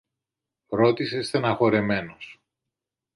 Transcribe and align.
ρώτησε 0.69 1.21
στενοχωρεμένος. 1.21 2.39